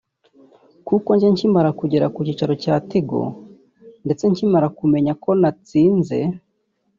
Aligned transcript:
kuko 0.87 1.09
njye 1.15 1.27
nkimara 1.33 1.69
kugera 1.79 2.05
ku 2.13 2.19
cyicaro 2.25 2.53
cya 2.63 2.75
Tigo 2.89 3.23
ndetse 4.05 4.23
nkimara 4.31 4.67
kumenya 4.77 5.13
ko 5.23 5.29
natsinze 5.41 6.19